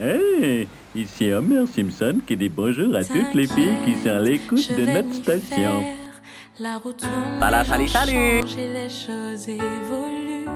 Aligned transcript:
Hey, 0.00 0.68
ici 0.94 1.32
Homer 1.32 1.66
Simpson 1.66 2.20
qui 2.24 2.36
dit 2.36 2.48
bonjour 2.48 2.94
à 2.94 3.02
toutes 3.02 3.34
les 3.34 3.48
filles 3.48 3.74
qui 3.84 3.96
sont 3.96 4.10
à 4.10 4.20
l'écoute 4.20 4.72
de 4.72 4.86
notre 4.86 5.12
station. 5.12 5.82
La 6.60 6.78
route 6.78 7.04
Voilà, 7.38 7.64
salut, 7.64 7.88
salut. 7.88 8.42
Les 8.56 8.88
choses 8.88 9.48
évoluent. 9.48 10.46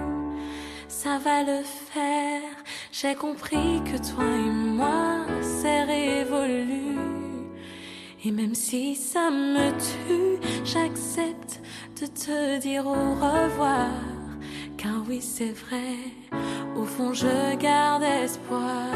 Ça 0.86 1.18
va 1.18 1.42
le 1.42 1.64
faire. 1.64 2.40
J'ai 2.92 3.16
compris 3.16 3.80
que 3.84 3.96
toi 4.14 4.24
et 4.24 4.50
moi, 4.50 5.26
c'est 5.40 5.82
révolu. 5.84 6.96
Et 8.24 8.30
même 8.30 8.54
si 8.54 8.94
ça 8.94 9.28
me 9.28 9.70
tue, 9.72 10.40
j'accepte 10.64 11.60
de 12.00 12.06
te 12.06 12.60
dire 12.60 12.86
au 12.86 13.14
revoir. 13.14 13.90
Car 14.78 15.02
oui, 15.08 15.20
c'est 15.20 15.52
vrai, 15.52 15.96
au 16.76 16.84
fond, 16.84 17.12
je 17.12 17.56
garde 17.56 18.02
espoir. 18.02 18.92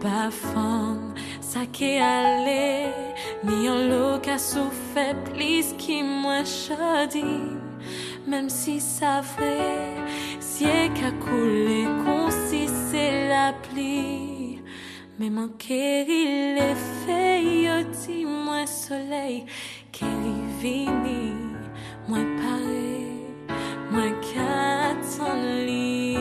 Pas 0.00 0.30
femme, 0.30 1.14
ça 1.40 1.60
qui 1.72 1.84
est 1.84 2.00
allé, 2.00 2.86
ni 3.44 3.68
en 3.68 4.18
qu'a 4.20 4.38
souffert, 4.38 5.16
plus 5.24 5.74
qui 5.76 6.02
moi 6.02 6.44
chadi. 6.44 7.24
Même 8.26 8.48
si 8.48 8.80
ça 8.80 9.22
vrai, 9.22 9.96
si 10.40 10.64
est 10.64 10.92
qu'à 10.94 11.10
couler, 11.12 11.86
qu'on 12.04 12.30
si 12.30 12.68
c'est 12.68 13.28
la 13.28 13.52
pluie. 13.52 14.62
Mais 15.18 15.30
mon 15.30 15.50
il 15.58 16.58
est 16.58 16.80
fait, 17.04 17.42
yo 17.42 17.82
dis 17.92 18.24
moi 18.24 18.66
soleil, 18.66 19.46
est 20.00 20.62
vini, 20.62 21.32
moi 22.06 22.18
paré, 22.36 23.56
moi 23.90 24.10
qu'attend 24.22 25.34
lit. 25.66 26.17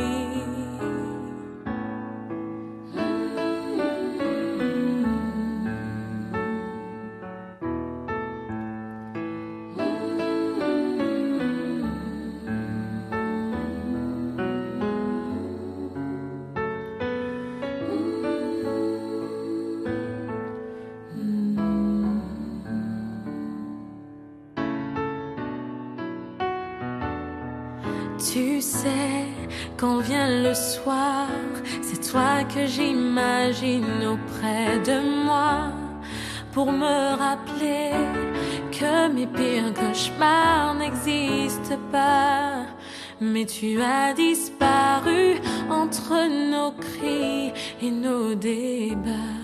C'est 31.81 32.11
toi 32.11 32.43
que 32.43 32.65
j'imagine 32.65 34.05
auprès 34.05 34.79
de 34.79 35.25
moi 35.25 35.71
pour 36.51 36.71
me 36.71 37.15
rappeler 37.15 37.91
que 38.71 39.07
mes 39.13 39.27
pires 39.27 39.73
cauchemars 39.73 40.73
n'existent 40.75 41.79
pas. 41.91 42.65
Mais 43.19 43.45
tu 43.45 43.81
as 43.81 44.13
disparu 44.13 45.39
entre 45.69 46.27
nos 46.51 46.71
cris 46.71 47.51
et 47.81 47.91
nos 47.91 48.35
débats. 48.35 49.37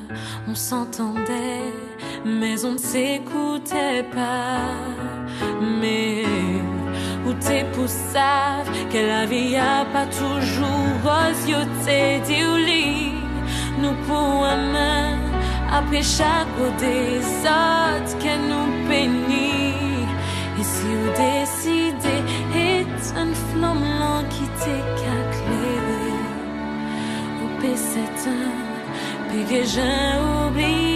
On 0.48 0.55
s'entendait, 0.55 1.73
mais 2.25 2.66
on 2.66 2.73
ne 2.73 2.77
s'écoutait 2.77 4.05
pas. 4.14 4.61
Mais 5.81 6.23
où 7.25 7.33
tes 7.33 7.63
poussades, 7.73 8.67
que 8.91 8.97
la 8.97 9.25
vie 9.25 9.55
a 9.55 9.85
pas 9.93 10.05
toujours 10.05 10.89
rose, 11.03 11.47
yo 11.47 11.59
t'es 11.85 12.21
ou. 12.43 13.14
Nous 13.81 13.95
pour 14.08 14.45
un 14.45 14.61
main, 14.75 15.17
après 15.71 16.03
chaque 16.03 16.59
des 16.80 17.20
autres, 17.20 18.17
que 18.23 18.33
nous 18.49 18.70
pénit. 18.87 20.05
Et 20.59 20.64
si 20.64 20.86
vous 20.99 21.11
décidez, 21.27 22.21
est 22.55 23.03
une 23.21 23.36
flamme 23.49 23.86
lent 23.99 24.23
qui 24.30 24.45
t'est 24.59 24.86
qu'éclairé. 24.98 26.14
Ou 27.42 27.61
peut 27.61 27.75
s'éteindre, 27.75 28.83
puis 29.30 29.43
que 29.45 29.64
j'ai 29.65 30.08
oublié. 30.48 30.92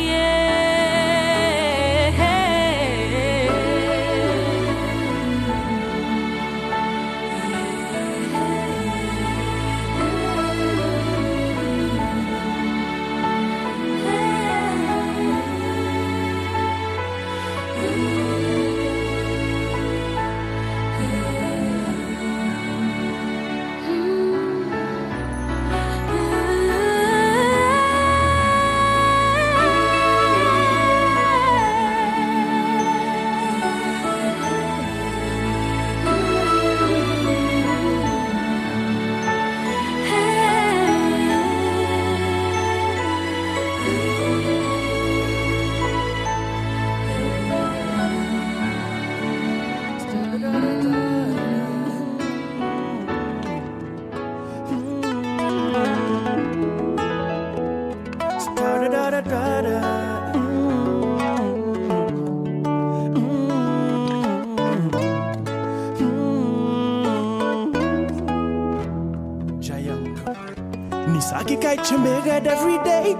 red 72.25 72.47
every 72.47 72.77
day. 72.83 73.15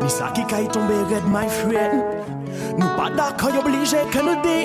Ni 0.00 0.08
sa 0.08 0.32
ki 0.32 0.44
kay 0.48 0.66
tombe 0.68 0.96
red 1.10 1.24
my 1.28 1.48
friend. 1.48 2.28
Nou 2.78 2.88
pa 2.96 3.08
da 3.10 3.30
ke 3.34 3.50
nou 3.50 4.36
di 4.42 4.58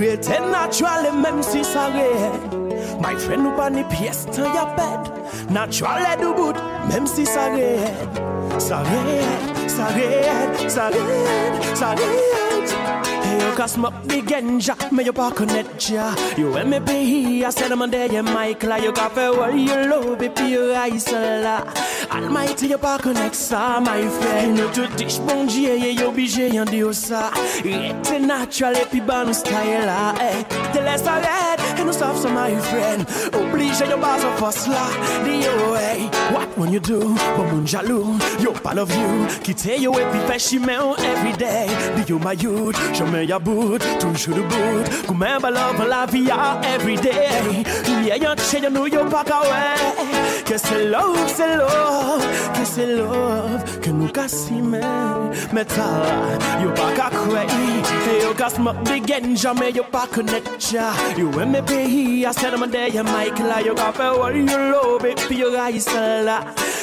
Rete 0.00 0.38
natural 0.50 1.06
e 1.06 1.12
menm 1.12 1.42
si 1.42 1.62
sa 1.64 1.88
red 1.92 2.40
My 3.00 3.14
friend 3.16 3.44
nou 3.44 3.52
pa 3.56 3.68
ni 3.68 3.84
piyes 3.92 4.24
tan 4.32 4.48
ya 4.54 4.64
bed 4.76 5.12
Natural 5.50 6.04
e 6.12 6.14
do 6.22 6.32
bout 6.32 6.56
menm 6.88 7.06
si 7.06 7.24
sa 7.24 7.48
red 7.52 8.22
Sa 8.58 8.80
red, 8.82 9.68
sa 9.68 9.86
red, 9.96 10.70
sa 10.70 10.88
red, 10.88 11.52
sa 11.74 11.92
red 11.98 12.43
Hey, 13.54 13.60
yo 13.60 13.66
ka 13.66 13.66
smoke 13.66 14.02
the 14.08 14.20
ganja, 14.20 14.74
me 14.90 15.04
yo 15.04 15.12
pa 15.12 15.30
connect 15.30 15.88
ya 15.88 16.12
Yo 16.36 16.50
eme 16.58 16.84
pe 16.84 17.44
I 17.44 17.50
said 17.50 17.72
man 17.78 17.88
there, 17.88 18.10
yeah, 18.10 18.20
Michael 18.20 18.78
Yo 18.82 18.92
ka 18.92 19.08
fe 19.10 19.28
wall, 19.30 19.54
you 19.54 19.76
love 19.88 20.20
it, 20.22 20.34
pi 20.34 20.48
yo 20.48 20.72
la 20.72 21.62
Almighty, 22.10 22.66
yo 22.66 22.78
pa 22.78 22.98
connect 22.98 23.34
sa, 23.34 23.78
my 23.80 24.08
friend. 24.08 24.58
Yo 24.58 24.68
tout 24.72 24.90
dish 24.96 25.18
bon 25.18 25.46
diye, 25.46 25.78
yeah, 25.78 26.02
yo 26.02 26.10
bije 26.10 26.52
yon 26.52 26.66
di 26.66 26.78
yo 26.78 26.92
sa 26.92 27.30
Rete 27.62 28.18
natural, 28.18 28.74
e 28.74 28.84
pi 28.90 29.00
ban 29.00 29.24
nou 29.26 29.34
style 29.34 29.86
la 29.86 30.14
eh. 30.20 30.42
Te 30.72 30.82
les 30.82 30.98
sa 30.98 31.20
red, 31.22 31.63
e 31.80 31.84
nou 31.84 31.94
soft 31.94 32.22
sa, 32.22 32.28
my 32.28 32.54
friend? 32.70 33.06
Oblige 33.34 33.86
yo 33.90 33.98
bas 33.98 34.24
of 34.24 34.42
us 34.42 34.66
la 34.68 34.86
Di 35.24 35.44
yo, 35.44 35.74
hey 35.74 36.08
What 36.32 36.48
when 36.56 36.72
you 36.72 36.80
do, 36.80 37.00
bon 37.36 37.46
moun 37.50 37.66
jalou 37.66 38.18
Yo 38.40 38.52
pa 38.52 38.74
love 38.74 38.94
you, 38.94 39.26
kite 39.42 39.78
yo 39.80 39.92
e 39.98 40.04
pi 40.12 40.20
fe 40.28 40.38
shime 40.38 40.76
ou 40.80 40.94
every 40.98 41.32
day. 41.38 41.68
Di 41.96 42.04
yo 42.08 42.18
my 42.18 42.34
youth, 42.34 42.76
jamais 42.94 43.26
ya 43.26 43.38
bout 43.38 43.82
Toujours 44.00 44.36
debout, 44.36 44.84
koumen 45.06 45.40
ba 45.40 45.50
love 45.50 45.86
la 45.88 46.06
vie 46.06 46.28
ya 46.28 46.60
every 46.74 46.96
day. 46.96 47.64
Liye 47.86 48.18
yon 48.22 48.36
che 48.36 48.60
yon 48.62 48.72
nou 48.74 48.88
yo 48.88 49.04
pa 49.10 49.24
kawe 49.24 49.93
Que 50.44 50.58
c'est 50.58 50.84
love, 50.84 51.32
c'est 51.34 51.56
love 51.56 52.24
Que 52.54 52.64
c'est 52.64 52.86
love, 52.86 53.80
que 53.80 53.90
nou 53.90 54.08
ka 54.12 54.28
si 54.28 54.60
men 54.60 55.30
Metal, 55.52 56.38
yo 56.62 56.70
pa 56.76 56.90
ka 56.96 57.08
kwe 57.14 57.44
Yo 58.22 58.34
ka 58.34 58.48
smoke 58.48 58.84
the 58.84 59.00
ganja, 59.00 59.54
me 59.58 59.70
yo 59.70 59.84
pa 59.84 60.06
connect 60.06 60.72
ya. 60.72 60.92
Yo 61.16 61.30
eme 61.40 61.62
peyi, 61.64 62.24
a 62.26 62.32
send 62.32 62.58
man 62.60 62.70
de 62.70 62.90
ya 62.92 63.02
mic 63.02 63.38
la 63.38 63.60
Yo 63.60 63.74
ka 63.74 63.92
fe 63.92 64.10
wall, 64.18 64.36
you 64.36 64.46
love 64.46 65.04
it, 65.04 65.18
pi 65.28 65.36
yo 65.36 65.50
rise 65.52 65.88
la 66.24 66.42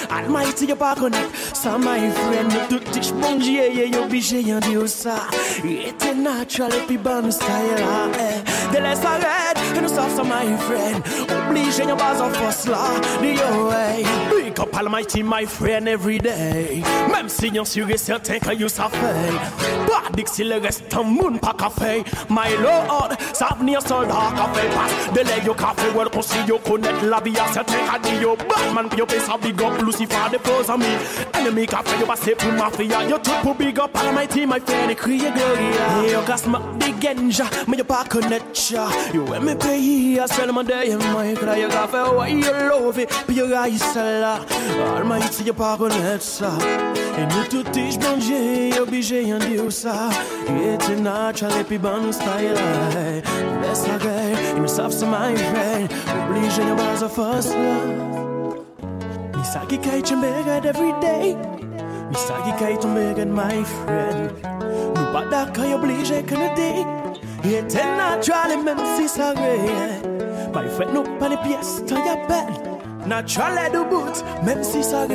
Almighty, 0.10 0.66
yo 0.68 0.76
pa 0.76 0.96
connect 0.96 1.30
Sa 1.56 1.78
my 1.78 2.10
friend, 2.10 2.52
yo 2.52 2.66
tout 2.70 2.92
dish 2.92 3.12
bon 3.12 3.40
diye 3.40 3.92
Yo 3.94 4.08
bije 4.08 4.42
yon 4.42 4.60
di 4.62 4.74
yo 4.74 4.88
sa 4.88 5.30
Ete 5.64 6.14
natural, 6.16 6.74
e 6.74 6.82
pi 6.88 6.98
ban 6.98 7.22
nou 7.22 7.32
style 7.32 7.78
la 7.80 8.08
eh. 8.20 8.42
De 8.72 8.80
les 8.82 8.96
sa 9.00 9.18
red, 9.22 9.62
e 9.76 9.82
nou 9.82 9.92
soft 9.92 10.16
sa 10.16 10.24
my 10.24 10.58
friend 10.68 11.04
Oblige 11.52 11.84
yon 11.84 11.98
baz 11.98 12.22
an 12.22 12.32
fos 12.32 12.66
la 12.72 12.80
the 13.20 13.44
way. 13.68 14.06
Big 14.32 14.58
up 14.58 14.74
Almighty, 14.74 15.22
my 15.22 15.46
friend, 15.46 15.86
every 15.90 16.18
day. 16.18 16.82
Même 17.12 17.28
si 17.28 17.50
yon 17.50 17.66
sûr 17.66 17.90
et 17.90 17.98
certain 17.98 18.40
que 18.40 18.54
you 18.56 18.70
ça 18.70 18.90
fait. 18.90 19.86
Pas 19.86 20.16
d'ici 20.16 20.46
le 20.46 20.62
reste 20.62 20.84
un 20.98 21.04
monde 21.04 21.42
pas 21.42 21.54
café. 21.58 22.06
My 22.30 22.56
lord, 22.62 23.10
ça 23.34 23.50
venir 23.60 23.82
soldat 23.82 24.32
café 24.38 24.66
passe. 24.70 25.14
De 25.14 25.28
l'air 25.28 25.44
yo 25.46 25.54
café, 25.54 25.90
well, 25.94 26.08
qu'on 26.10 26.22
si 26.22 26.38
yo 26.48 26.58
connaître 26.58 27.04
la 27.04 27.20
vie 27.20 27.38
à 27.38 27.52
certain 27.52 27.74
qu'a 27.92 28.00
dit 28.00 28.16
yo. 28.22 28.38
Batman, 28.38 28.90
yo 28.98 29.06
pay 29.06 29.20
ça 29.20 29.36
big 29.42 29.62
up, 29.62 29.82
Lucifer, 29.84 30.30
de 30.32 30.38
pros 30.38 30.72
amis. 30.72 30.86
Enemy 31.34 31.66
café, 31.66 32.00
yo 32.00 32.06
passé 32.06 32.34
pour 32.36 32.54
mafia. 32.54 33.04
Yo 33.10 33.18
tout 33.18 33.32
pour 33.44 33.56
big 33.56 33.78
up 33.78 33.92
Almighty, 33.94 34.46
my 34.46 34.62
friend, 34.66 34.90
et 34.90 34.96
crier 34.96 35.32
gloria. 35.36 36.14
Yo 36.14 36.22
casse 36.26 36.48
ma 36.48 36.62
big 36.80 36.96
genja, 37.02 37.44
mais 37.68 37.78
yo 37.78 37.84
pas 37.84 38.06
connaître 38.08 38.46
ça. 38.54 38.88
Yo 39.14 39.26
aime 39.36 39.58
pays, 39.58 40.18
seulement 40.34 40.64
derrière 40.64 40.98
moi. 41.42 41.54
Cry 41.54 41.62
yo 41.62 41.70
café, 41.70 42.16
ouais, 42.18 42.32
you 42.32 42.52
love 42.70 43.00
it, 43.00 43.10
puis 43.28 43.36
yo 43.36 43.46
raïs 43.48 43.96
là. 43.96 44.40
Almighty, 44.98 45.44
yo 45.44 45.54
pas 45.54 45.78
connaître 45.78 46.24
ça. 46.24 46.52
Et 47.18 47.26
nous 47.26 47.44
tout 47.50 47.70
tige 47.72 48.00
bon 48.00 48.18
Dieu, 48.18 48.82
obligé 48.82 49.24
y'en 49.24 49.40
dire 49.40 49.72
ça. 49.72 50.10
Natural, 51.02 51.52
et 51.60 51.64
puis 51.64 51.78
bon 51.78 52.12
style. 52.12 52.54
La 52.54 53.98
gueule, 53.98 54.38
ils 54.56 54.62
nous 54.62 54.68
savent 54.68 54.92
c'est 54.92 55.06
my 55.06 55.36
friend. 55.36 55.90
Obligé 56.30 56.62
first 57.10 57.56
love. 57.56 58.66
Every 60.64 60.94
day. 61.02 61.36
My 63.26 63.64
friend. 63.64 64.32
Nous 64.96 65.14
pas 65.14 65.26
d'accord, 65.30 65.76
obligé 65.76 66.24
que 66.24 66.36
nous 66.36 66.56
dit. 66.56 67.01
Il 67.44 67.54
était 67.54 67.86
natural 67.98 68.52
et 68.52 68.64
même 68.64 68.78
si 68.98 69.08
ça 69.08 69.32
réel. 69.32 70.02
My 70.54 70.68
friend, 70.70 70.94
nous 70.94 71.04
pas 71.18 71.30
les 71.30 71.38
pièces, 71.38 71.84
t'en 71.88 71.96
y 71.96 72.10
a 72.10 72.18
peine. 72.28 73.08
Natural 73.08 73.60
et 73.68 73.72
de 73.72 73.80
bout, 73.90 74.24
même 74.44 74.64
si 74.64 74.84
ça 74.84 75.08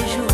T'as 0.00 0.06
fait 0.06 0.29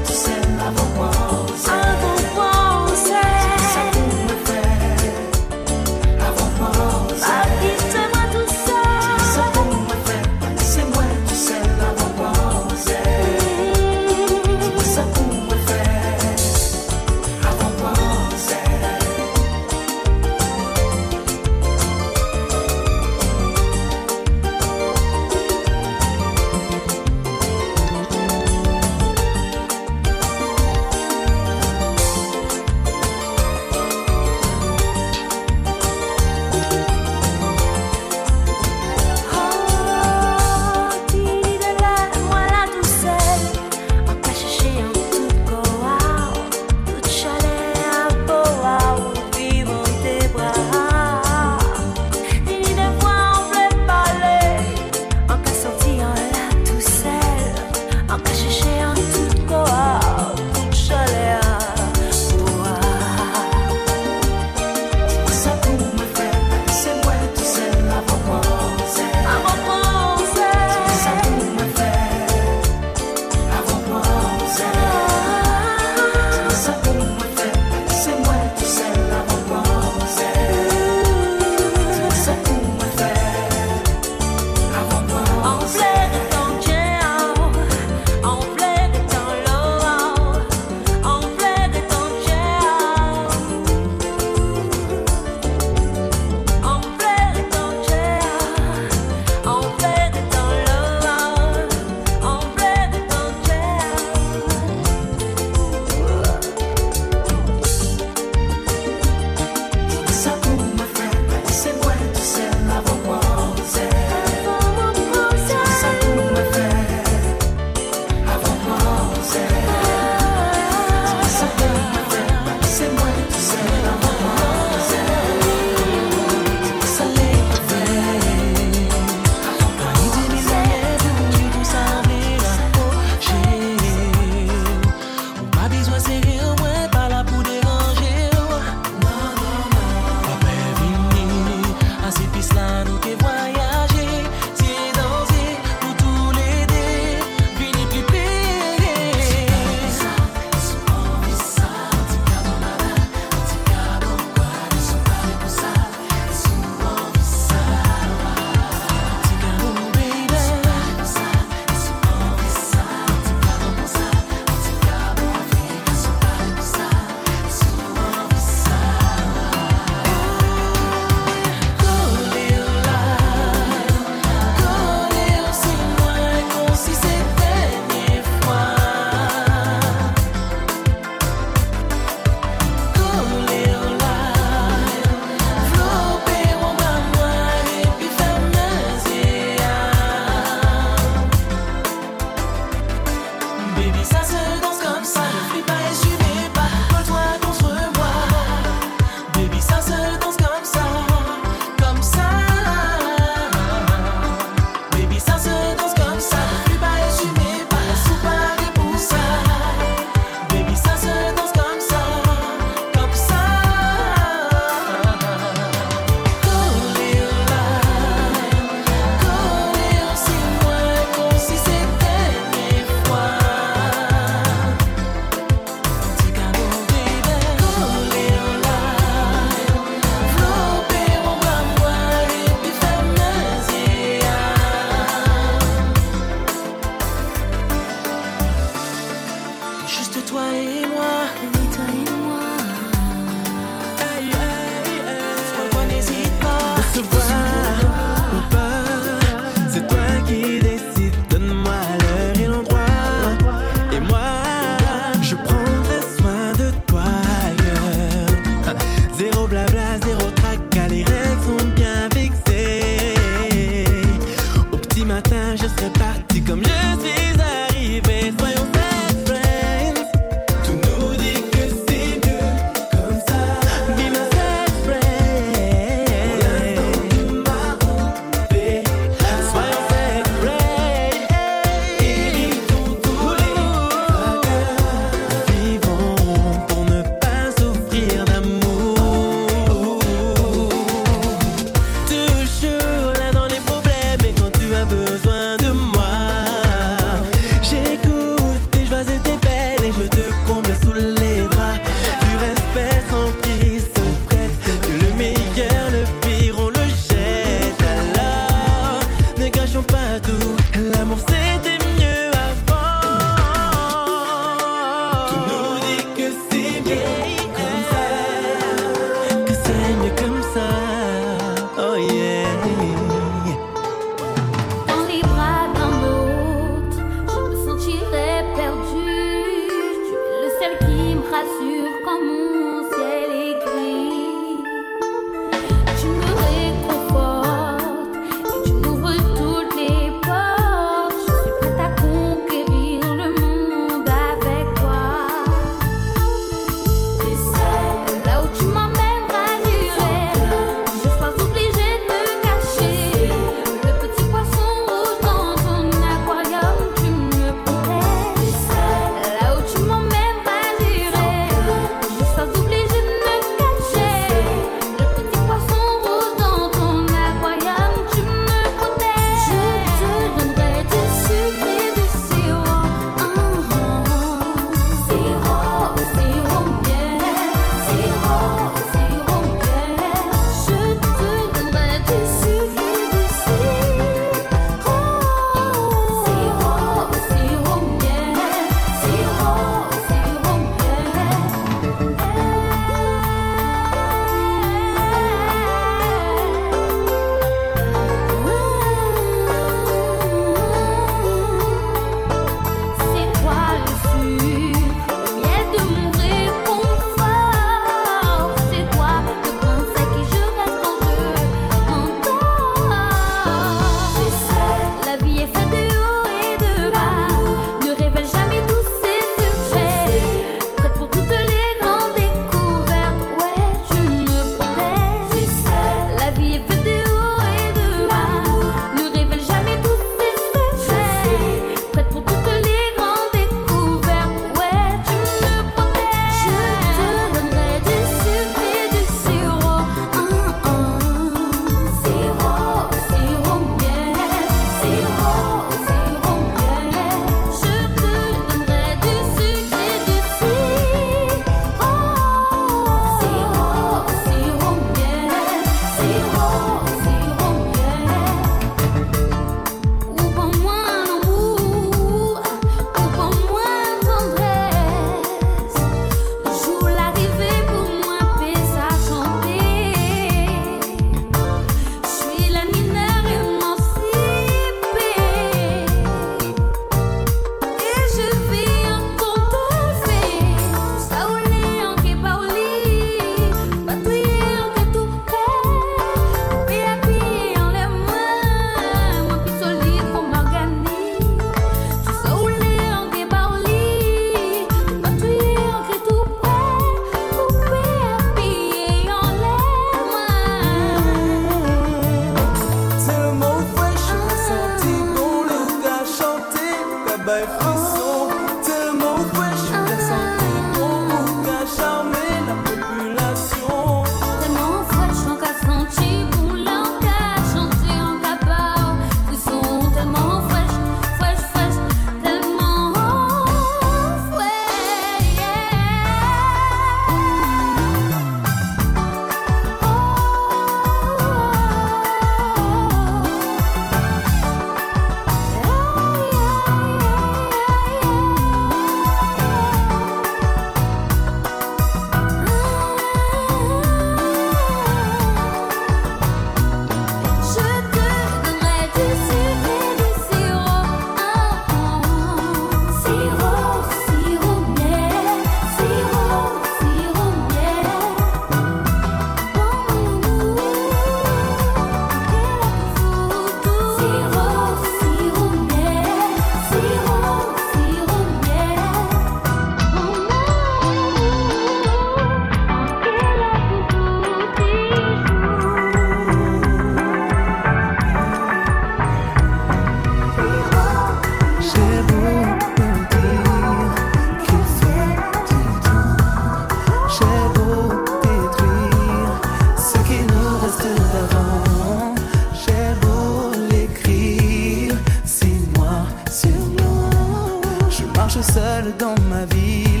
seul 598.43 598.93
dans 598.97 599.15
ma 599.29 599.45
ville. 599.45 600.00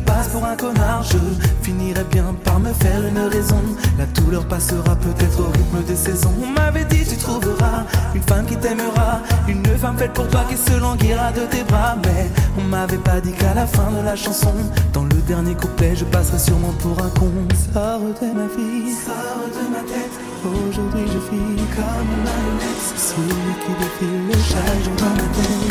Pour 0.00 0.44
un 0.44 0.56
connard, 0.56 1.02
je 1.02 1.18
finirai 1.62 2.04
bien 2.10 2.34
par 2.44 2.58
me 2.58 2.72
faire 2.72 3.06
une 3.06 3.18
raison. 3.18 3.60
La 3.98 4.06
douleur 4.06 4.46
passera 4.46 4.96
peut-être 4.96 5.40
au 5.40 5.46
rythme 5.46 5.82
des 5.86 5.96
saisons. 5.96 6.32
On 6.42 6.46
m'avait 6.46 6.84
dit 6.84 7.04
tu 7.06 7.16
trouveras 7.16 7.84
une 8.14 8.22
femme 8.22 8.46
qui 8.46 8.56
t'aimera, 8.56 9.20
une 9.48 9.64
femme 9.78 9.96
faite 9.96 10.12
pour 10.12 10.28
toi 10.28 10.44
qui 10.48 10.56
se 10.56 10.78
languira 10.78 11.32
de 11.32 11.42
tes 11.50 11.62
bras. 11.64 11.96
Mais 12.04 12.30
on 12.58 12.62
m'avait 12.62 12.98
pas 12.98 13.20
dit 13.20 13.32
qu'à 13.32 13.54
la 13.54 13.66
fin 13.66 13.90
de 13.90 14.04
la 14.04 14.16
chanson, 14.16 14.54
dans 14.92 15.04
le 15.04 15.16
dernier 15.26 15.54
couplet, 15.54 15.94
je 15.94 16.04
passerai 16.04 16.38
sûrement 16.38 16.74
pour 16.80 16.98
un 17.02 17.10
con. 17.10 17.30
Sors 17.72 18.00
de 18.00 18.26
ma 18.34 18.46
vie, 18.56 18.92
sors 18.92 19.48
de 19.48 19.68
ma 19.70 19.80
tête. 19.80 20.14
Aujourd'hui 20.44 21.06
je 21.06 21.18
vis 21.30 21.56
comme 21.74 22.08
une 22.14 22.24
marionnette, 22.24 22.84
celui 22.96 23.54
qui 23.62 23.72
défile 23.80 24.26
le 24.28 24.38
charge 24.42 24.88
dans 24.98 25.10
ma 25.10 25.28
tête. 25.34 25.64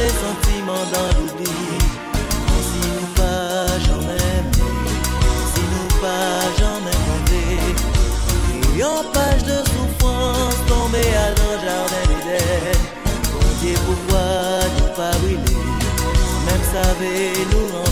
Des 0.00 0.12
sentiments 0.24 0.86
dans 0.94 1.08
l'oubli. 1.16 1.52
Si 2.68 2.80
nous 2.94 3.08
pas 3.14 3.78
jamais 3.86 4.36
si 5.52 5.62
nous 5.72 5.88
pas 6.00 6.40
monter. 7.06 7.50
Et 8.78 8.84
en 8.84 9.02
page 9.12 9.42
de 9.44 9.58
souffrance, 9.72 10.58
tomber 10.68 11.08
à 11.24 11.30
dans 11.38 11.56
jardin 11.64 12.04
d'Éden. 12.08 12.78
Bon 13.32 13.46
pourquoi 13.86 14.26
nous 14.76 14.90
pas 14.94 15.16
brûler, 15.18 15.62
même 16.46 16.64
savez 16.72 17.32
nous 17.50 17.85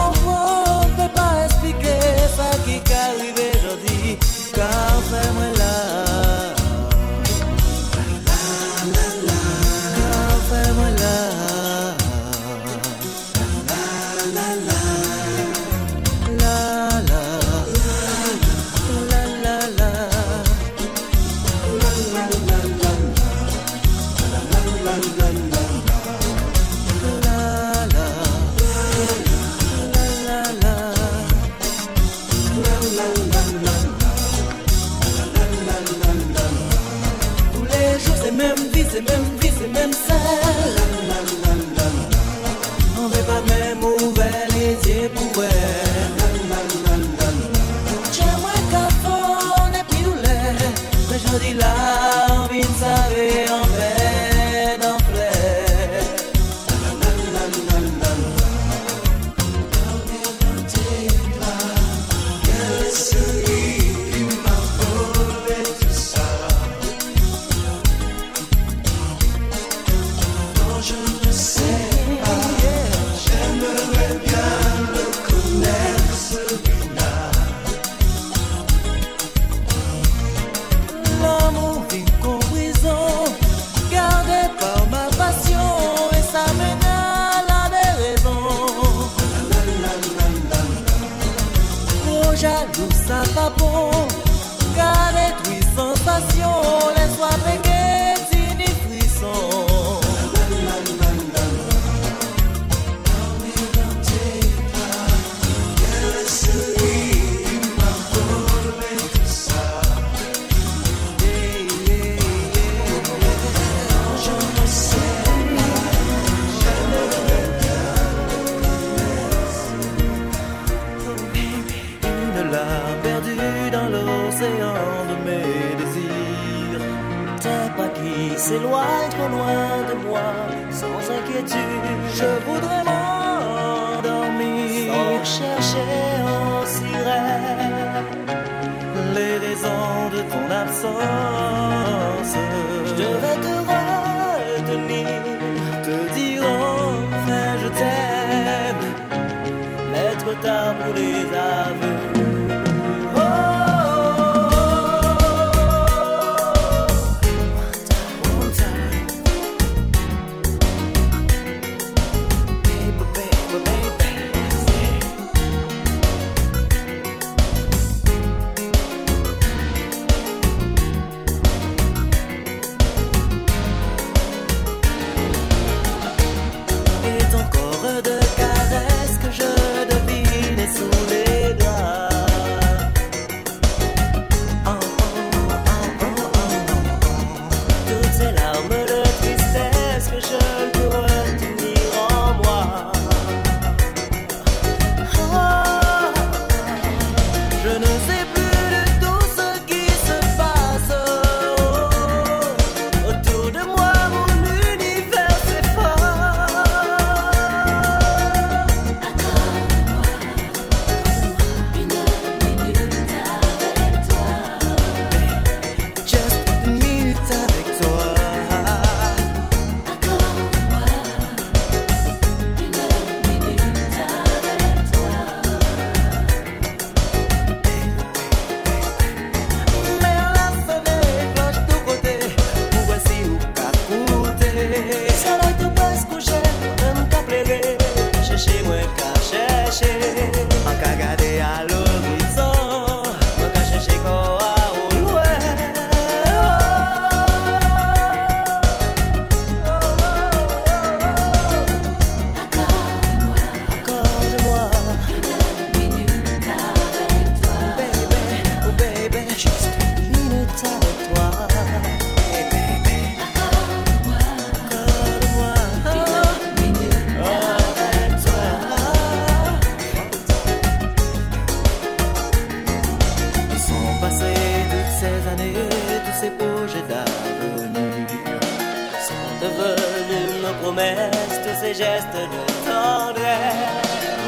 de 282.13 282.23
tendresse. 282.65 283.77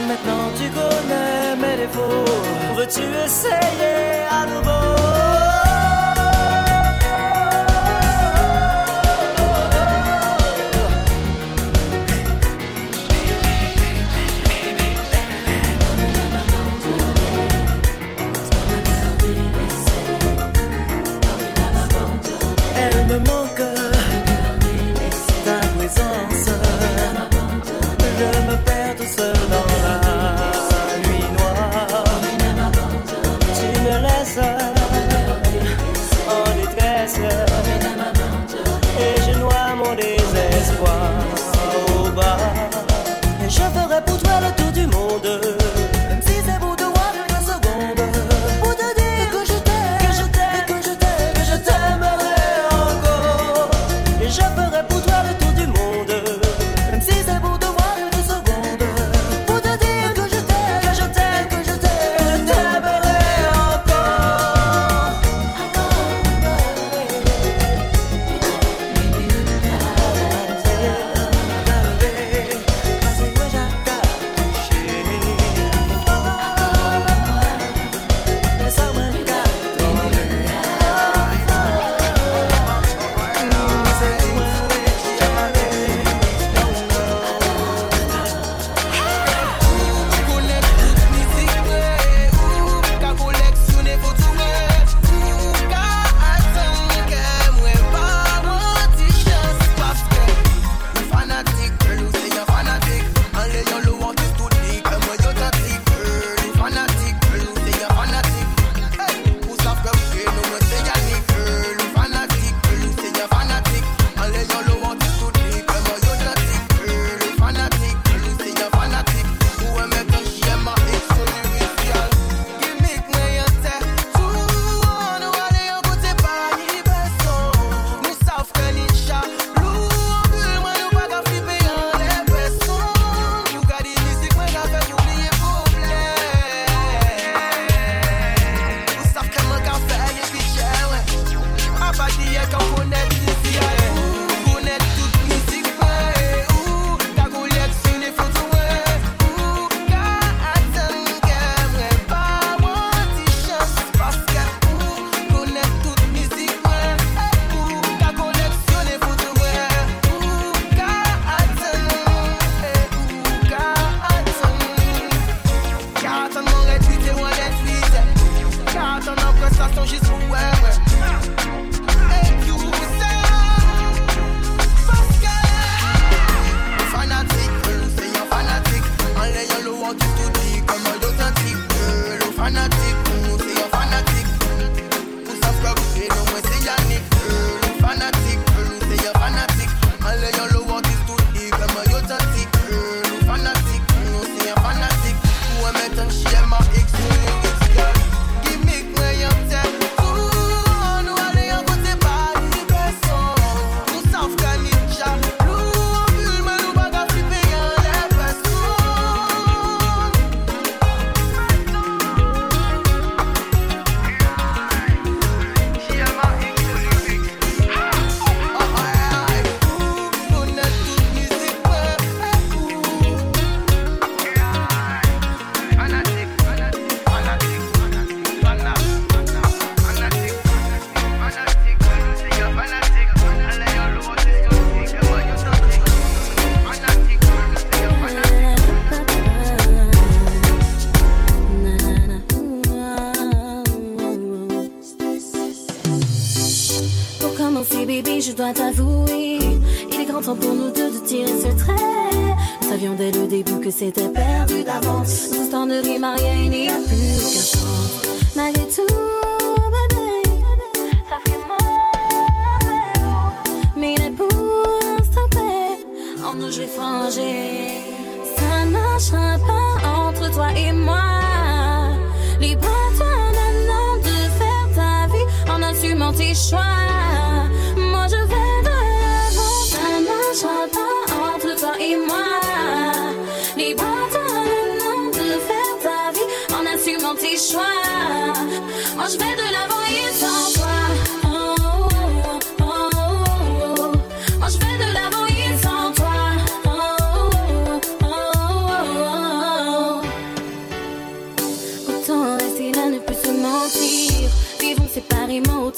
Maintenant 0.08 0.50
tu 0.58 0.70
connais 0.70 1.56
mes 1.56 1.78
défauts, 1.84 2.76
veux-tu 2.76 3.04
essayer 3.26 4.26
à 4.30 4.46
nouveau? 4.46 5.59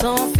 Don't 0.01 0.35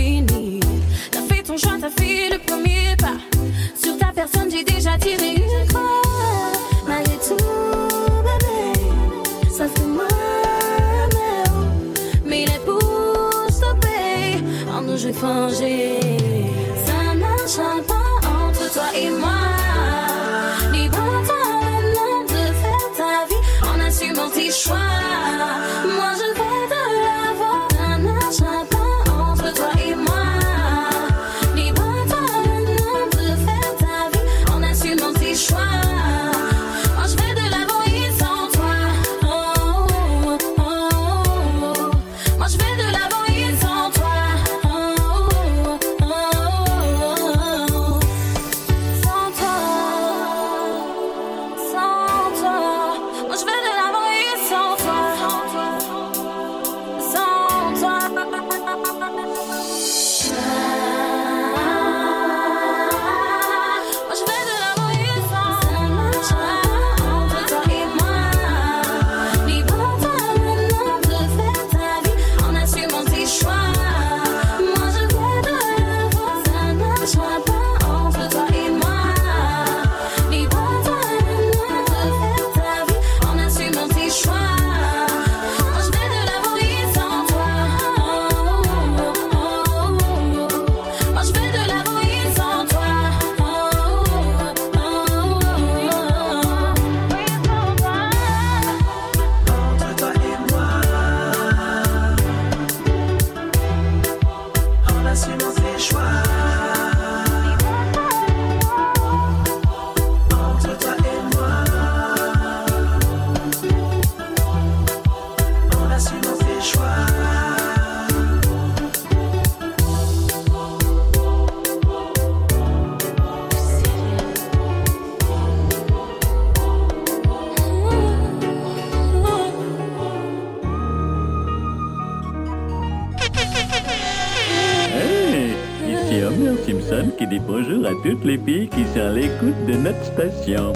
qui 138.46 138.86
sont 138.94 139.00
à 139.00 139.10
l'écoute 139.12 139.66
de 139.68 139.74
notre 139.74 140.04
station. 140.04 140.74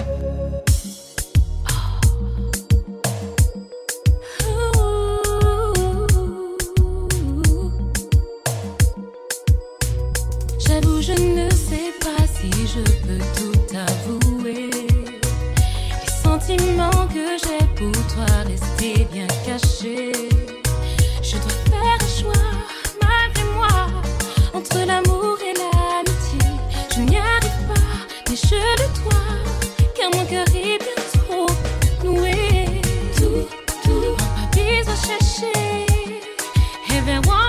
I 37.16 37.20
want 37.20 37.45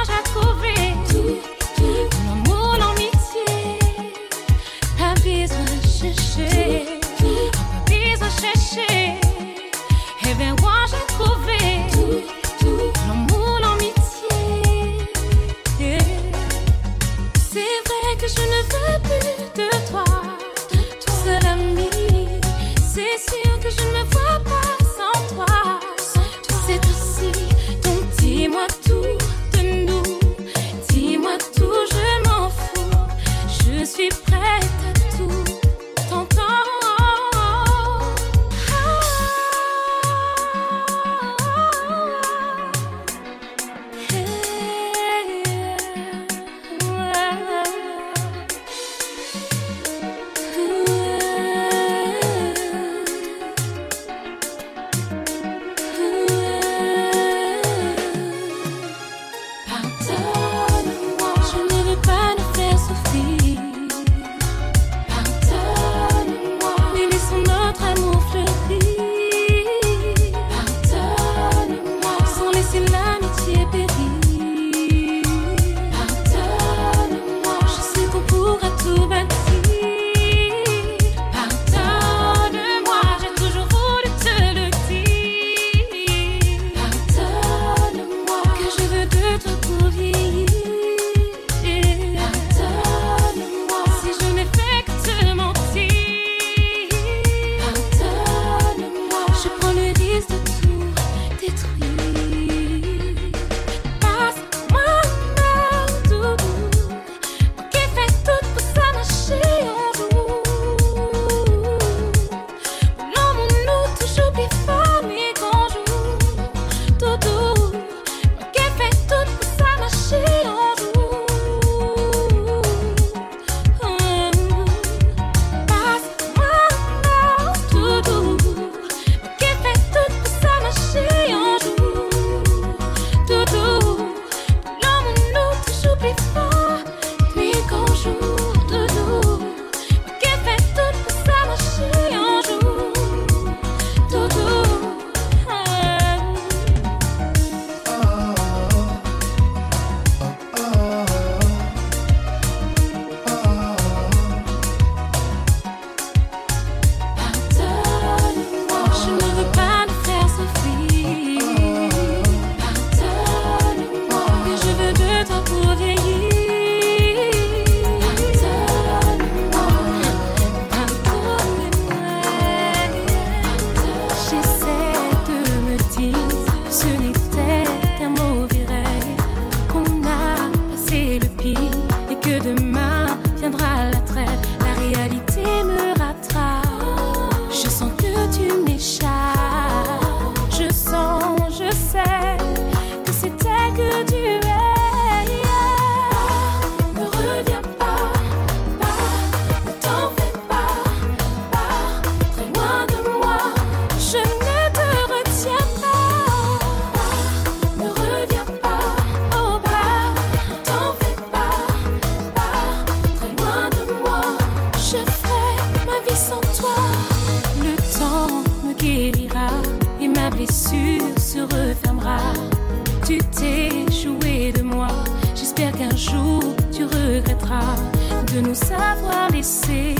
de 228.38 228.42
nous 228.42 228.72
avoir 228.72 229.32
laissés 229.32 229.96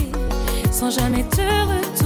sans 0.72 0.92
jamais 0.92 1.24
te 1.24 1.42
retourner. 1.42 1.97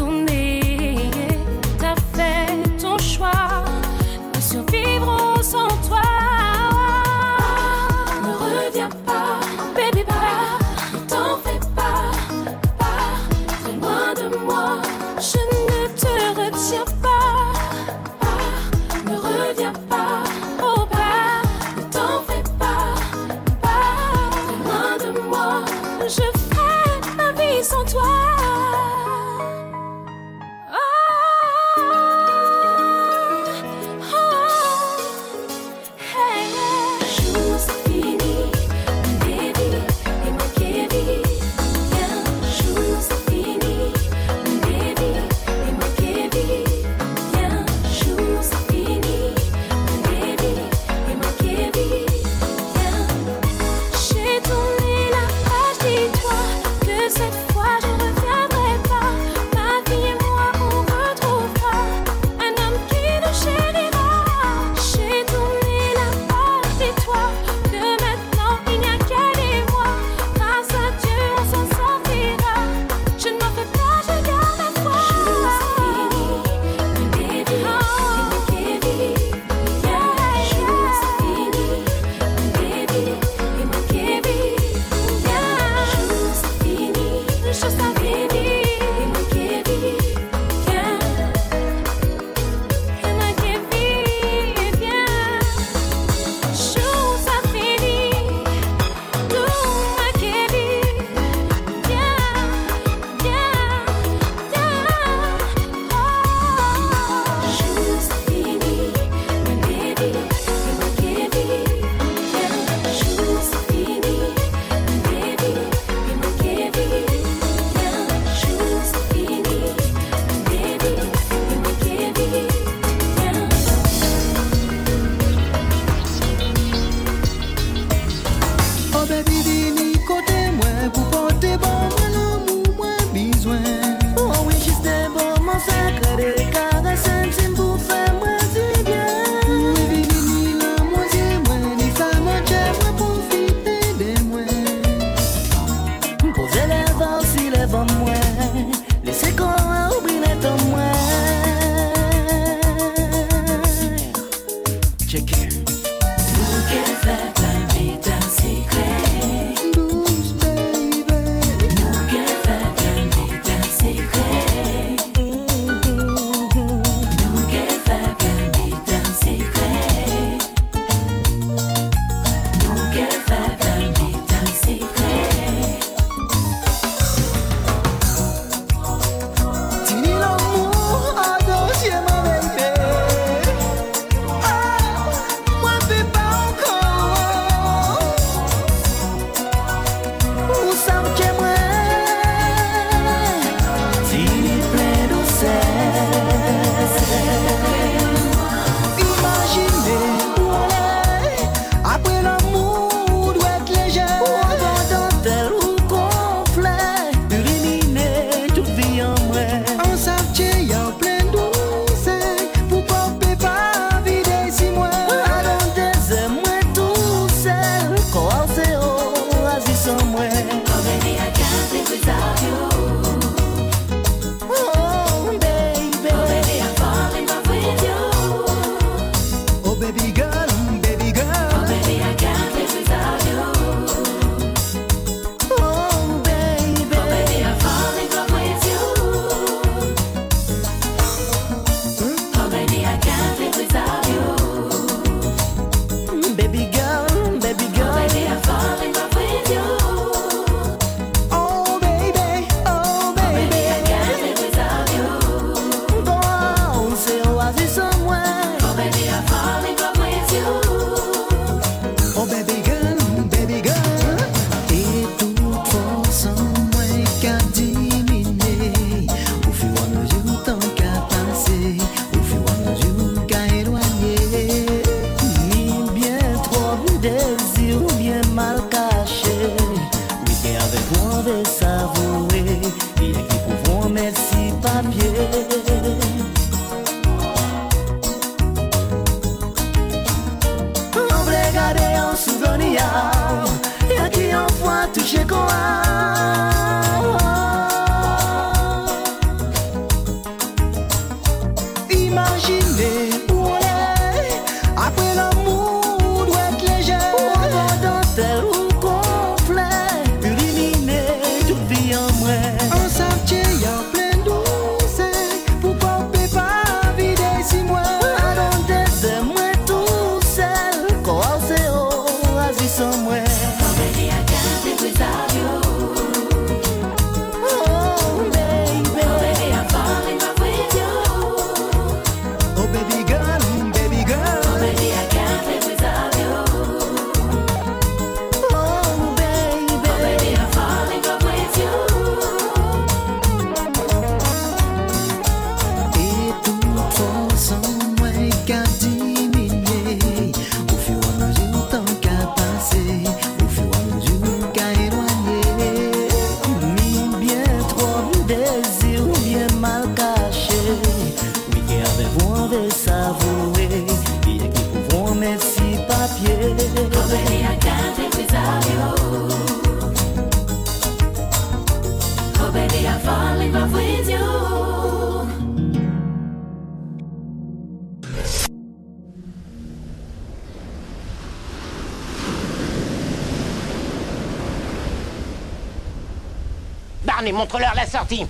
Montre-leur 387.41 387.73
la 387.73 387.87
sortie. 387.87 388.27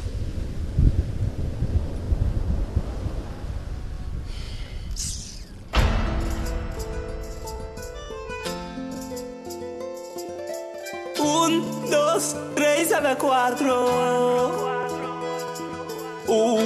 Un, 11.20 11.60
dos, 11.92 12.36
tres 12.56 12.94
a 12.94 13.16
cuatro. 13.16 13.80
Un 16.30 16.64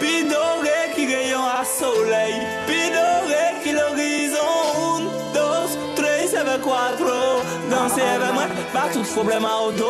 pidore 0.00 0.64
qui 0.96 1.06
rayon 1.06 1.44
à 1.46 1.64
soleil. 1.64 2.34
Pidore 2.66 3.38
qui 3.62 3.70
l'horizon. 3.72 4.50
Un, 4.82 5.00
dos, 5.32 5.68
tres. 5.94 6.34
Danser 7.70 8.02
avec 8.02 8.32
moi, 8.34 8.46
pas 8.72 8.88
tout 8.92 9.04
problème 9.14 9.44
à 9.44 9.62
auto. 9.62 9.87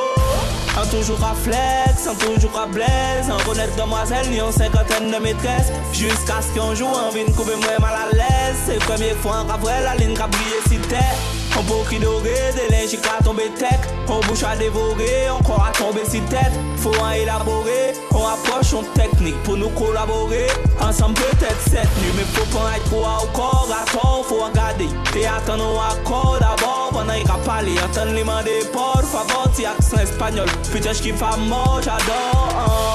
En 0.89 0.91
toujours 0.91 1.23
à 1.23 1.35
flex, 1.35 2.07
en 2.09 2.15
toujours 2.15 2.59
à 2.59 2.67
blaise. 2.67 3.29
En 3.29 3.51
honnête 3.51 3.77
demoiselle, 3.77 4.31
ni 4.31 4.41
en 4.41 4.51
cinquantaine 4.51 5.11
de 5.11 5.19
maîtresses. 5.19 5.71
Jusqu'à 5.93 6.41
ce 6.41 6.55
qu'un 6.55 6.75
jour, 6.75 6.89
en 6.89 7.11
vienne 7.11 7.31
couper 7.35 7.57
moi 7.57 7.79
mal 7.79 7.95
à 7.95 8.17
l'aise. 8.17 8.57
C'est 8.65 8.79
première 8.79 9.17
fois 9.17 9.45
en 9.47 9.59
vrai 9.59 9.83
la 9.83 9.97
ligne 9.97 10.15
qui 10.15 10.21
brillé 10.23 10.57
si 10.67 10.79
terre 10.89 11.17
un 11.59 11.63
beau 11.63 11.85
qui 11.89 11.99
doré, 11.99 12.35
des 12.55 12.69
linges 12.71 12.97
a 13.19 13.23
tombé 13.23 13.51
tech 13.59 13.81
On 14.09 14.21
bouche 14.27 14.45
à 14.45 14.55
dévorer, 14.57 15.29
encore 15.31 15.65
à 15.65 15.73
tomber 15.73 16.05
si 16.09 16.21
tête. 16.23 16.53
Faut 16.77 16.95
en 17.01 17.11
élaborer, 17.11 17.95
on 18.13 18.27
approche 18.27 18.75
en 18.75 18.83
technique 18.95 19.43
pour 19.43 19.57
nous 19.57 19.71
collaborer. 19.71 20.47
Ensemble 20.81 21.15
peut-être 21.15 21.61
cette 21.65 21.97
nuit, 21.99 22.13
mais 22.17 22.25
faut 22.35 22.47
pas 22.57 22.77
être 22.77 22.85
trop 22.85 23.05
À 23.05 23.91
tort, 23.93 24.25
faut 24.29 24.45
regarder 24.45 24.89
et 25.17 25.27
attendre 25.27 25.83
un 25.83 25.93
accord 25.93 26.39
d'abord 26.39 26.78
Cuando 26.99 27.15
llega 27.15 27.37
Pali, 27.45 27.79
hasta 27.79 28.03
el 28.03 28.17
lima 28.17 28.43
de 28.43 28.65
por 28.73 29.05
favor, 29.07 29.49
si 29.55 29.65
acción 29.65 30.01
español, 30.01 30.51
fichas 30.65 31.01
que 31.01 31.15
famosa, 31.15 31.95
adoro. 31.95 32.88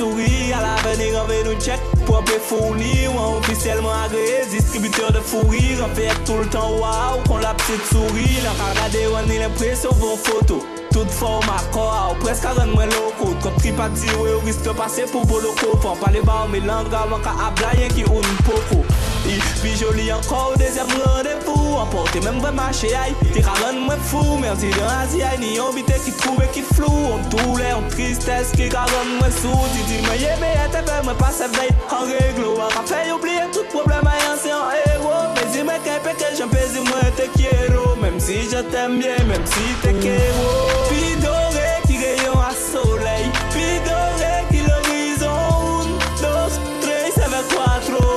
souri 0.00 0.52
A 0.56 0.60
l'avenir 0.64 1.16
envey 1.20 1.44
nou 1.44 1.56
tchèk 1.60 1.80
Propè 2.08 2.38
fourni 2.48 3.06
ou 3.10 3.20
an 3.20 3.38
ofisyelman 3.40 4.06
agreye 4.06 4.42
Distributeur 4.52 5.12
de 5.12 5.22
fourri 5.32 5.76
Renfèk 5.80 6.24
tout 6.24 6.40
l'tan 6.40 6.76
waw 6.80 7.20
Kon 7.28 7.44
la 7.44 7.52
ptite 7.60 7.88
souri 7.92 8.28
Lè 8.44 8.54
pa 8.58 8.72
gade 8.80 9.06
ou 9.10 9.18
an 9.20 9.28
ni 9.30 9.40
l'impresyon 9.42 9.96
von 10.00 10.16
foto 10.24 10.60
Tout 10.90 11.10
forma 11.14 11.60
kwa 11.74 12.10
ou 12.10 12.18
pres 12.24 12.40
ka 12.42 12.54
ren 12.56 12.72
mwen 12.72 12.90
loko 12.96 13.30
Kop 13.44 13.60
tri 13.60 13.74
pati 13.76 14.10
ou 14.16 14.26
e 14.26 14.36
ou 14.38 14.44
riske 14.48 14.74
pase 14.78 15.06
pou 15.12 15.28
boloko 15.28 15.76
Pan 15.84 15.98
pale 16.00 16.24
ba 16.26 16.44
ou 16.46 16.52
me 16.54 16.64
langa 16.64 17.04
man 17.12 17.22
ka 17.26 17.36
ablayen 17.50 17.92
ki 17.94 18.08
ou 18.08 18.24
n'poko 18.24 18.82
I 19.30 19.38
pi 19.60 19.76
joli 19.78 20.08
anko 20.14 20.46
ou 20.50 20.60
dezem 20.60 20.88
randevou 20.96 21.59
Anpote 21.78 22.20
men 22.24 22.38
mwen 22.40 22.54
mache 22.54 22.90
ay 22.96 23.12
Ti 23.32 23.42
ka 23.44 23.54
ren 23.60 23.80
mwen 23.86 24.00
fou 24.10 24.38
Mersi 24.42 24.70
den 24.74 24.88
azi 24.96 25.22
ay 25.26 25.36
Ni 25.42 25.54
yon 25.56 25.74
bite 25.76 25.98
ki 26.04 26.14
troube 26.20 26.46
ki 26.54 26.62
flou. 26.72 27.12
On 27.14 27.22
toule, 27.32 27.68
on 27.76 27.86
tristesse 27.94 28.54
Ki 28.56 28.68
ka 28.72 28.86
ren 28.90 29.12
mwen 29.18 29.34
sou 29.38 29.68
Ti 29.74 29.86
di 29.88 30.00
mwen 30.06 30.20
yeme 30.22 30.50
ete 30.64 30.82
fe 30.88 30.98
mwen 31.06 31.18
pase 31.20 31.48
vey. 31.56 31.70
An 31.96 32.06
reglo 32.10 32.56
An 32.66 32.74
ka 32.74 32.84
fe 32.90 33.02
oubliye 33.14 33.46
tout 33.54 33.68
problem 33.74 34.10
a 34.10 34.16
yan 34.24 34.38
se 34.42 34.54
an 34.56 34.74
hero 34.76 35.20
Pezi 35.38 35.64
mwen 35.68 35.82
ke 35.86 35.98
peke 36.06 36.32
jen 36.38 36.50
pezi 36.54 36.84
mwen 36.88 37.14
te 37.18 37.28
kiero. 37.36 37.94
Mem 38.02 38.20
si 38.20 38.42
je 38.50 38.64
tem 38.74 38.98
bien 39.00 39.26
Mem 39.30 39.46
si 39.54 39.76
te 39.84 39.94
kero. 40.02 40.56
Pi 40.90 41.14
dore 41.24 41.68
ki 41.86 42.00
reyon 42.02 42.40
a 42.46 42.52
soley 42.56 43.30
Pi 43.54 43.68
dore 43.86 44.34
ki 44.50 44.66
l'horizon. 44.66 45.84
Un, 45.84 45.96
dos, 46.22 46.60
tres, 46.82 47.14
seve, 47.18 47.44
quatro 47.54 48.10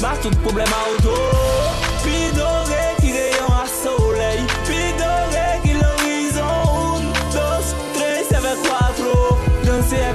Bas 0.00 0.16
tout 0.22 0.34
problem 0.36 0.66
a 0.66 0.88
auto 0.88 1.39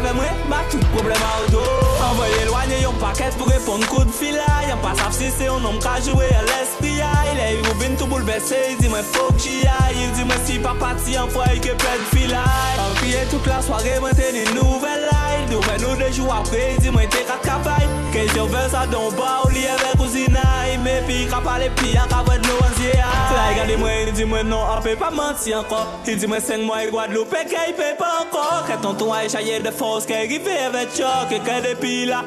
avè 0.06 0.14
mwen, 0.14 0.42
ma 0.50 0.62
tout 0.70 0.86
problem 0.94 1.18
a 1.18 1.32
ou 1.42 1.52
do 1.52 1.64
Envoye 2.06 2.46
lwanye 2.50 2.82
yon 2.84 2.98
paket 3.02 3.38
pou 3.40 3.50
repon 3.50 3.86
koud 3.90 4.12
fila 4.14 4.46
Yon 4.70 4.82
pa 4.84 4.94
si 5.16 5.32
se 5.32 5.48
yon 5.48 5.64
nom 5.64 5.78
ka 5.80 5.96
jwe 6.04 6.28
a 6.36 6.42
l'espri 6.50 6.98
ya 7.00 7.12
Il 7.32 7.40
e 7.40 7.50
yon 7.56 7.78
vin 7.80 7.96
tou 8.00 8.08
boulbese, 8.12 8.58
yi 8.70 8.76
di 8.82 8.90
mwen 8.92 9.04
fok 9.14 9.40
ya 9.64 9.78
Yi 9.96 10.12
di 10.18 10.24
mwen 10.28 10.42
si 10.46 10.60
pa 10.60 10.76
pati 10.80 11.16
an 11.18 11.30
fwa 11.32 11.48
yi 11.54 11.62
ke 11.64 11.76
ped 11.80 12.04
fila 12.12 12.44
An 12.84 12.96
kriye 13.00 13.26
tout 13.32 13.48
la 13.50 13.62
soare 13.64 14.00
mwen 14.04 14.16
teni 14.18 14.44
nouvel 14.54 15.08
la 15.08 15.22
Il 15.40 15.50
douve 15.54 15.78
nou 15.82 15.96
de 16.00 16.12
jou 16.12 16.32
apre, 16.32 16.62
yi 16.74 16.82
di 16.84 16.92
mwen 16.92 17.10
te 17.10 17.24
kat 17.30 17.44
kapay 17.48 17.88
Ke 18.14 18.28
yon 18.36 18.52
ven 18.52 18.70
sa 18.72 18.86
don 18.92 19.12
ba 19.18 19.42
ou 19.46 19.54
li 19.56 19.66
eve 19.72 19.96
kouzina 20.00 20.44
Me 20.86 21.00
pi 21.08 21.24
kapale 21.32 21.72
pi 21.80 21.96
an 21.98 22.10
ka 22.12 22.20
vwed 22.28 22.44
nou 22.46 22.62
an 22.62 22.74
zye 22.78 22.92
ya 22.98 23.12
La 23.32 23.46
yi 23.50 23.60
gade 23.62 23.78
mwen, 23.82 24.10
yi 24.10 24.16
di 24.20 24.28
mwen 24.30 24.52
non 24.52 24.68
apè 24.76 24.98
pa 25.00 25.10
manti 25.16 25.56
anko 25.56 25.80
Yi 26.06 26.18
di 26.20 26.30
mwen 26.30 26.44
sen 26.44 26.66
mwen 26.68 26.84
yi 26.84 26.92
gwad 26.94 27.16
loupe 27.16 27.46
ke 27.50 27.70
yi 27.70 27.74
pe 27.78 27.94
pa 27.98 28.12
anko 28.22 28.44
Ke 28.68 28.78
ton 28.84 29.00
ton 29.00 29.16
a 29.16 29.24
yi 29.24 29.32
chaye 29.34 29.62
de 29.64 29.72
fos 29.74 30.06
ke 30.06 30.26
yi 30.26 30.36
rive 30.36 30.60
eve 30.68 30.86
chok 30.94 31.34
E 31.34 31.40
ke 31.46 31.62
depi 31.66 31.96
la 32.12 32.24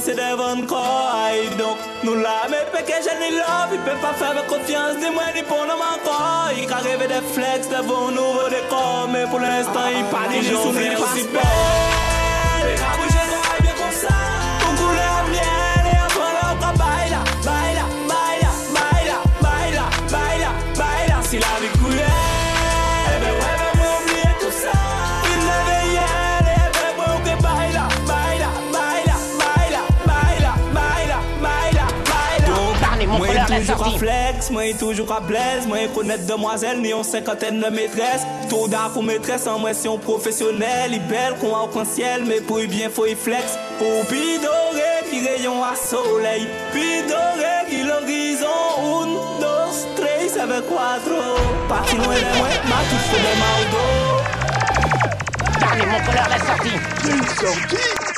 c'est 0.00 0.14
devant 0.14 0.66
quoi 0.66 1.32
donc 1.58 1.76
nous 1.86 1.89
là 2.04 2.46
mais 2.50 2.64
pe 2.72 2.82
que 2.82 2.96
j'ai 3.04 3.16
ni 3.20 3.36
love. 3.36 3.72
Il 3.72 3.80
peut 3.80 4.00
pas 4.00 4.14
faire 4.14 4.46
confiance 4.46 4.96
ni 5.02 5.10
moi 5.10 5.24
ni 5.34 5.42
pour 5.42 5.64
nous 5.66 5.82
encore 5.94 6.50
il 6.56 6.72
a 6.72 6.76
rêvé 6.76 7.06
des 7.06 7.22
flex 7.34 7.68
devant 7.68 8.10
nouveau 8.10 8.48
décor 8.48 9.08
mais 9.12 9.24
pour 9.30 9.40
l'instant 9.40 9.88
ni 10.30 10.42
jour 10.42 10.72
ni 10.72 10.96
aussi 10.96 11.24
belle 11.28 11.90
la 33.70 33.76
sortie. 33.76 33.98
flex, 33.98 34.50
moi 34.50 34.62
toujours 34.78 35.12
à 35.12 35.20
blaise, 35.20 35.66
moi 35.66 35.78
connaître 35.94 36.26
demoiselle, 36.26 36.80
ni 36.80 36.92
on 36.94 37.02
cinquantaine 37.02 37.60
de 37.60 37.66
maîtresses. 37.68 38.26
Tout 38.48 38.68
d'un 38.68 38.88
pour 38.92 39.02
maîtresse 39.02 39.46
en 39.46 39.58
moi 39.58 39.74
si 39.74 39.88
on 39.88 39.98
professionnel, 39.98 40.90
il 40.92 41.06
belle 41.06 41.34
qu'on 41.40 41.54
a 41.54 41.62
au 41.62 41.84
ciel, 41.84 42.24
mais 42.26 42.40
pour 42.40 42.58
bien 42.68 42.90
faut 42.90 43.06
y 43.06 43.14
flex. 43.14 43.58
Pour 43.78 44.06
pidoré 44.06 45.08
qui 45.10 45.26
rayon 45.26 45.62
à 45.62 45.74
soleil, 45.74 46.48
pidoré 46.72 47.66
qui 47.68 47.82
l'horizon, 47.82 48.46
un, 48.78 49.06
dos, 49.40 49.72
tres, 49.96 50.40
avec 50.40 50.68
quattro. 50.68 51.36
Parti 51.68 51.96
loin 51.96 52.14
de 52.14 52.38
moi, 52.38 52.48
ma 52.64 52.80
fait 52.88 53.18
de 53.18 53.32
maldo. 53.40 53.84
Allez, 55.72 55.86
montre-leur 55.86 56.28
la 56.28 56.38
sortie. 56.38 56.78
Une 57.04 57.26
sortie 57.26 58.09